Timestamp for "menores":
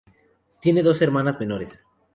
1.39-1.79